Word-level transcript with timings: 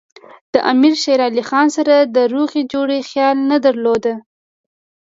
د 0.53 0.55
امیر 0.71 0.93
شېر 1.03 1.19
علي 1.27 1.43
خان 1.49 1.67
سره 1.77 1.95
د 2.15 2.17
روغې 2.33 2.61
جوړې 2.73 2.99
خیال 3.09 3.37
نه 3.51 3.57
درلود. 3.65 4.03